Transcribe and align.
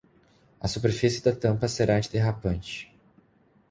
A 0.59 0.67
superfície 0.67 1.21
da 1.23 1.31
tampa 1.35 1.67
será 1.67 1.95
antiderrapante. 1.97 2.91